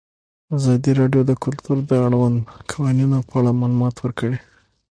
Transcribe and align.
ازادي 0.57 0.91
راډیو 0.99 1.21
د 1.25 1.31
کلتور 1.43 1.77
د 1.89 1.91
اړونده 2.05 2.41
قوانینو 2.71 3.17
په 3.27 3.33
اړه 3.39 3.51
معلومات 3.59 3.95
ورکړي. 3.99 4.39